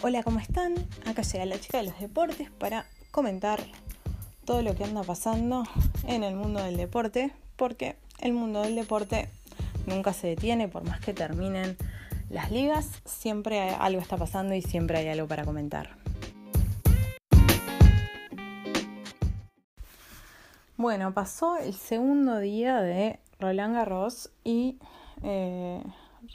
[0.00, 0.76] Hola, ¿cómo están?
[1.06, 3.58] Acá llega la chica de los deportes para comentar
[4.44, 5.64] todo lo que anda pasando
[6.04, 9.28] en el mundo del deporte, porque el mundo del deporte
[9.86, 11.76] nunca se detiene, por más que terminen
[12.30, 15.96] las ligas, siempre algo está pasando y siempre hay algo para comentar.
[20.76, 24.78] Bueno, pasó el segundo día de Roland Garros y
[25.24, 25.82] eh,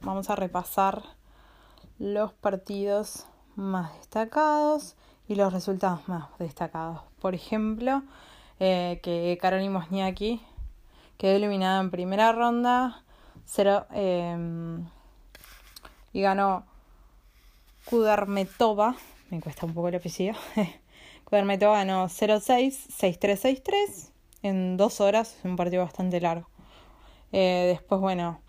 [0.00, 1.04] vamos a repasar
[2.00, 4.96] los partidos más destacados
[5.28, 7.00] y los resultados más destacados.
[7.20, 8.02] Por ejemplo,
[8.60, 10.40] eh, que Karolina Mosniaki
[11.18, 13.02] quedó eliminada en primera ronda
[13.44, 14.86] cero, em,
[16.12, 16.64] y ganó
[17.86, 18.96] Kudermetova,
[19.30, 20.34] me cuesta un poco el apellido.
[21.24, 24.10] Kudermetova ganó 0-6, 6-3, 6-3
[24.42, 26.48] en dos horas, es un partido bastante largo.
[27.32, 28.40] Eh, después, bueno,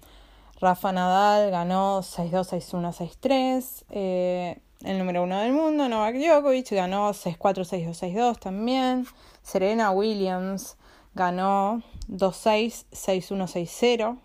[0.60, 4.62] Rafa Nadal ganó 6-2, 6-1, 6-3.
[4.86, 9.05] Eh, el número uno del mundo, Novak Djokovic, ganó 6-4, 6-2, 6-2 también.
[9.41, 10.78] Serena Williams
[11.14, 14.18] ganó 2-6, 6-1,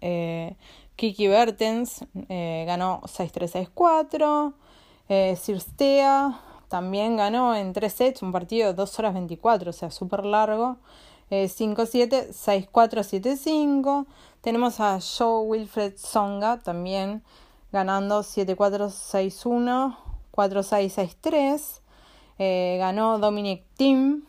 [0.00, 0.56] 6-0.
[0.96, 4.54] Kiki Bertens eh, ganó 6-3, 6-4.
[5.08, 9.90] Eh, Cirstea también ganó en 3 sets, un partido de 2 horas 24, o sea,
[9.90, 10.76] súper largo.
[11.30, 14.06] 5-7, 6-4, 7-5.
[14.42, 17.22] Tenemos a Joe Wilfred Songa también
[17.72, 19.96] ganando 7-4-6-1,
[20.30, 21.80] 4-6-6-3.
[22.38, 24.22] Eh, ganó Dominic Thiem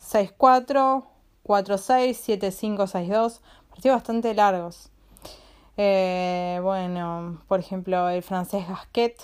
[0.00, 1.04] 6-4,
[1.44, 3.40] 4-6, 7-5, 6-2.
[3.70, 4.90] Partidos bastante largos.
[5.76, 9.16] Eh, bueno, por ejemplo, el francés Gasquet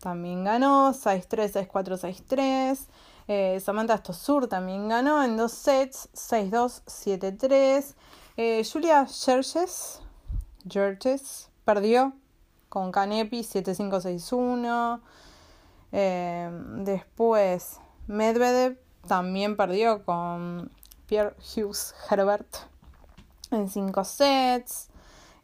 [0.00, 2.86] también ganó 6-3, 6-4, 6-3.
[3.26, 7.94] Eh, Samantha Stosur también ganó en dos sets, 6-2, 7-3.
[8.36, 10.00] Eh, Julia Gerges,
[10.68, 12.12] Gerges perdió
[12.78, 15.00] con Canepi 7561.
[15.90, 18.78] Eh, después Medvedev
[19.08, 20.70] también perdió con
[21.08, 22.46] Pierre Hughes Herbert
[23.50, 24.90] en 5 sets.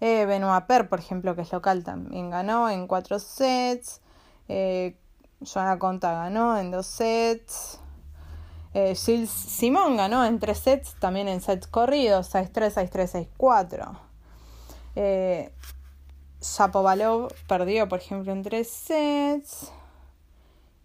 [0.00, 4.00] Eh, Benoit Per, por ejemplo, que es local, también ganó en 4 sets.
[4.46, 4.96] Eh,
[5.44, 7.80] Joana Conta ganó en 2 sets.
[8.74, 13.98] Eh, Gilles Simón ganó en 3 sets, también en sets corridos, 6-3, 6-3, 6-4.
[14.94, 15.52] Eh,
[16.44, 19.72] Zapovalov perdió, por ejemplo, en tres sets.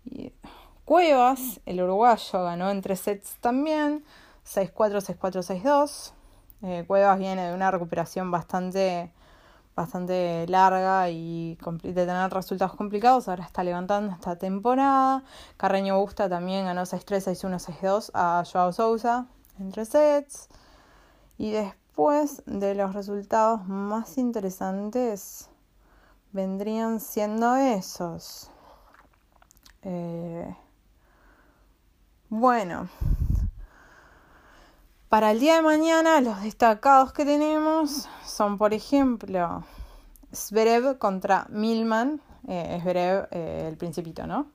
[0.05, 0.31] Y
[0.85, 4.05] Cuevas, el uruguayo, ganó en tres sets también.
[4.45, 6.13] 6-4, 6-4, 6-2.
[6.63, 9.11] Eh, Cuevas viene de una recuperación bastante,
[9.75, 13.27] bastante larga y de tener resultados complicados.
[13.27, 15.23] Ahora está levantando esta temporada.
[15.57, 19.27] Carreño Busta también ganó 6-3, 6-1, 6-2 a Joao Sousa
[19.59, 20.47] en tres sets.
[21.37, 21.78] Y después
[22.45, 25.49] de los resultados más interesantes
[26.31, 28.49] vendrían siendo esos.
[29.81, 30.55] Eh,
[32.29, 32.87] bueno,
[35.09, 39.65] para el día de mañana los destacados que tenemos son, por ejemplo,
[40.33, 44.47] Zverev contra Milman, eh, Zverev eh, el principito, ¿no?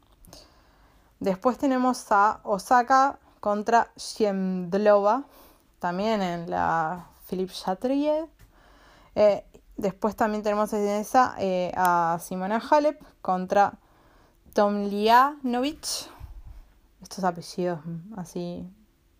[1.21, 5.25] Después tenemos a Osaka contra Shemdlova,
[5.79, 8.27] también en la Philippe Chatrier.
[9.15, 9.45] Eh,
[9.77, 13.75] Después también tenemos eh, a Simona Halep contra
[14.53, 15.87] Tomljanovic.
[17.03, 17.81] Estos apellidos
[18.17, 18.65] así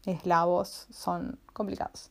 [0.07, 2.11] eslavos son complicados.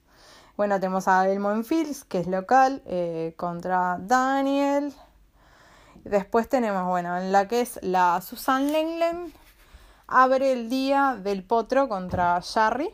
[0.58, 4.94] Bueno, tenemos a Elmon Fields, que es local, eh, contra Daniel.
[6.04, 9.34] Después tenemos, bueno, en la que es la Susan Lenglen,
[10.06, 12.94] abre el día del potro contra Jarry.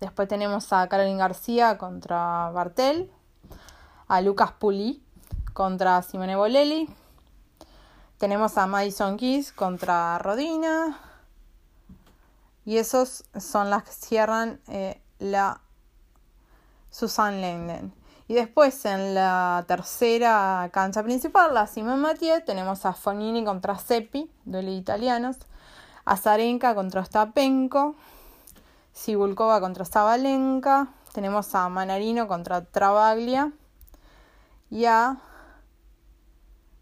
[0.00, 3.10] Después tenemos a Caroline García contra Bartel
[4.08, 5.02] a Lucas Puli
[5.52, 6.88] contra Simone Bolelli.
[8.18, 10.98] Tenemos a Madison Keys contra Rodina.
[12.64, 15.60] Y esos son las que cierran eh, la
[16.90, 17.92] Susan Lenden.
[18.28, 24.30] Y después en la tercera cancha principal, la Simone Mathieu, tenemos a Fonini contra Seppi,
[24.44, 25.36] duelo italianos.
[26.04, 27.96] A Zarenka contra Stapenko.
[28.96, 30.88] Sibulkova contra Zabalenka.
[31.12, 33.52] Tenemos a Manarino contra Travaglia
[34.70, 35.18] y a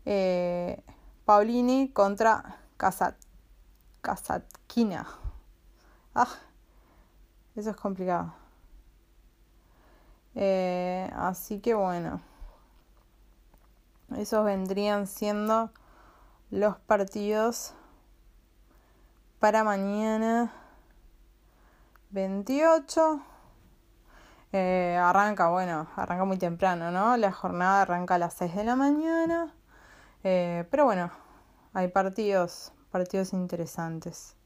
[0.05, 0.81] eh,
[1.25, 3.17] Paulini contra Casat,
[4.01, 5.09] Kasatkina.
[6.15, 6.29] Ah,
[7.57, 8.33] eso es complicado.
[10.37, 12.21] Eh, así que bueno,
[14.17, 15.71] esos vendrían siendo
[16.53, 17.75] los partidos
[19.41, 20.53] para mañana
[22.15, 23.21] 28
[24.53, 27.17] eh, arranca, bueno, arranca muy temprano, ¿no?
[27.17, 29.53] La jornada arranca a las 6 de la mañana.
[30.23, 31.11] Eh, pero bueno,
[31.73, 34.37] hay partidos, partidos interesantes.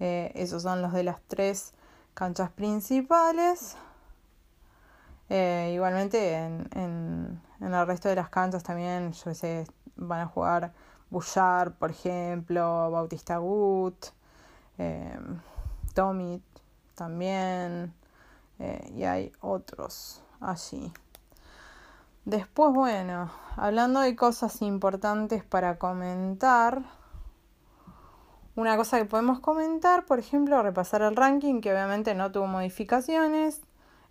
[0.00, 1.74] Eh, esos son los de las tres
[2.12, 3.76] canchas principales.
[5.28, 9.64] Igualmente en, en, el resto de las canchas también, yo sé,
[9.94, 10.72] van a jugar
[11.10, 14.06] Bouchard, por ejemplo, Bautista Gut,
[15.94, 16.42] Tommy
[16.96, 17.94] también,
[18.58, 20.92] eh, y hay otros allí.
[22.24, 26.82] Después, bueno, hablando de cosas importantes para comentar,
[28.56, 33.60] una cosa que podemos comentar, por ejemplo, repasar el ranking, que obviamente no tuvo modificaciones.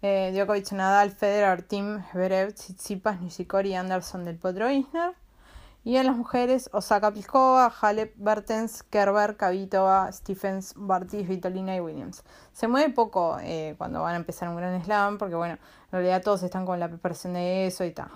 [0.02, 5.16] Eh, Djokovic, Nadal, Federer, Tim, Zverev, Tsitsipas, Nishikori Anderson del Potro Isner.
[5.86, 12.24] Y en las mujeres, Osaka Pliskova, Halep, Bertens, Kerber, Kavitova, Stephens, Bartis, Vitolina y Williams.
[12.54, 16.24] Se mueve poco eh, cuando van a empezar un gran slam, porque bueno, en realidad
[16.24, 18.10] todos están con la preparación de eso y tal.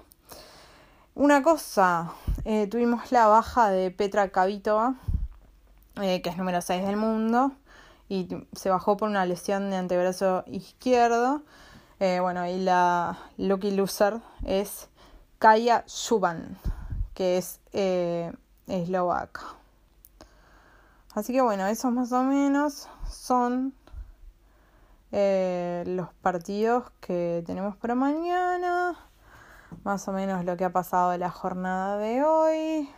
[1.13, 2.11] Una cosa,
[2.43, 4.95] eh, tuvimos la baja de Petra Kavitova,
[6.01, 7.51] eh, que es número 6 del mundo,
[8.07, 11.43] y se bajó por una lesión de antebrazo izquierdo.
[11.99, 14.87] Bueno, y la lucky loser es
[15.37, 16.57] Kaya Shuban,
[17.19, 18.31] que es eh,
[18.67, 19.41] eslovaca.
[21.13, 23.73] Así que bueno, esos más o menos son
[25.11, 28.97] eh, los partidos que tenemos para mañana.
[29.83, 32.89] Más o menos lo que ha pasado la jornada de hoy.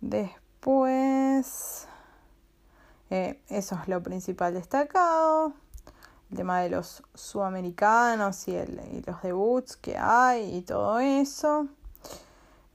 [0.00, 1.88] Después,
[3.10, 5.52] eh, eso es lo principal destacado.
[6.30, 11.66] El tema de los sudamericanos y, el, y los debuts que hay y todo eso.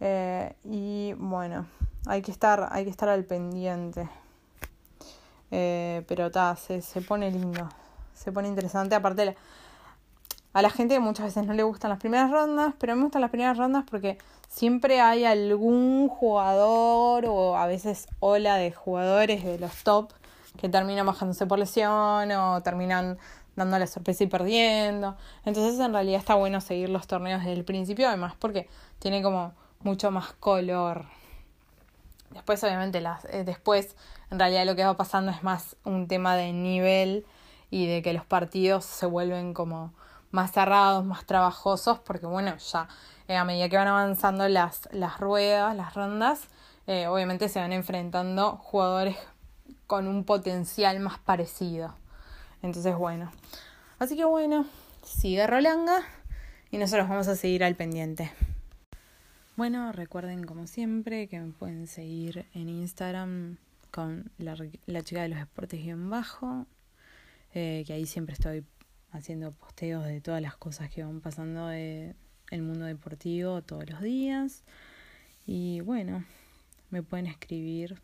[0.06, 1.66] Eh, y bueno,
[2.06, 4.10] hay que estar, hay que estar al pendiente.
[5.50, 7.70] Eh, pero ta, se, se pone lindo,
[8.14, 8.96] se pone interesante.
[8.96, 9.36] Aparte, la,
[10.52, 13.30] a la gente muchas veces no le gustan las primeras rondas, pero me gustan las
[13.30, 14.18] primeras rondas porque
[14.50, 20.12] siempre hay algún jugador o a veces ola de jugadores de los top
[20.58, 23.18] que terminan bajándose por lesión o terminan
[23.56, 25.16] dando la sorpresa y perdiendo.
[25.46, 28.68] Entonces en realidad está bueno seguir los torneos desde el principio, además porque
[29.00, 29.54] tiene como
[29.84, 31.06] mucho más color.
[32.32, 33.96] Después obviamente las, eh, después
[34.32, 37.26] en realidad lo que va pasando es más un tema de nivel
[37.70, 39.94] y de que los partidos se vuelven como
[40.32, 42.88] más cerrados, más trabajosos, porque bueno, ya
[43.28, 46.48] eh, a medida que van avanzando las, las ruedas, las rondas,
[46.88, 49.16] eh, obviamente se van enfrentando jugadores
[49.88, 51.94] con un potencial más parecido.
[52.64, 53.32] Entonces, bueno.
[54.00, 54.66] Así que bueno,
[55.04, 56.02] sigue Rolanga
[56.72, 58.32] y nosotros vamos a seguir al pendiente.
[59.56, 63.58] Bueno, recuerden como siempre que me pueden seguir en Instagram
[63.92, 64.58] con la,
[64.88, 66.66] la chica de los deportes guion bajo,
[67.54, 68.66] eh, que ahí siempre estoy
[69.12, 72.16] haciendo posteos de todas las cosas que van pasando de
[72.50, 74.64] el mundo deportivo todos los días.
[75.46, 76.26] Y bueno,
[76.90, 78.02] me pueden escribir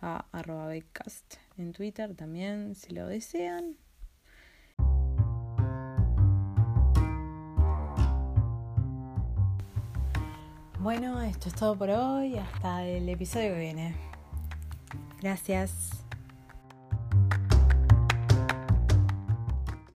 [0.00, 3.76] a arroba en Twitter también si lo desean.
[10.82, 12.36] Bueno, esto es todo por hoy.
[12.36, 13.94] Hasta el episodio que viene.
[15.20, 16.02] Gracias.